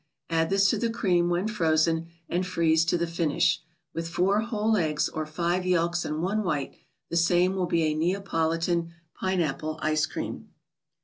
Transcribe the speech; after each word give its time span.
Add 0.31 0.49
this 0.49 0.67
to 0.71 0.79
the 0.79 0.89
cream 0.89 1.29
when 1.29 1.47
frozen, 1.47 2.07
and 2.27 2.43
freeze 2.43 2.85
to 2.85 2.97
the 2.97 3.05
finish. 3.05 3.61
With 3.93 4.09
four 4.09 4.39
whole 4.39 4.75
eggs 4.75 5.07
or 5.09 5.27
five 5.27 5.63
yelks 5.63 6.05
and 6.05 6.23
one 6.23 6.41
white, 6.43 6.75
the 7.11 7.15
same 7.17 7.53
will 7.53 7.67
be 7.67 7.83
a" 7.83 7.93
Neapolitan 7.93 8.93
Pine¬ 9.21 9.39
apple 9.43 9.77
Ice 9.83 10.07
Cream." 10.07 10.49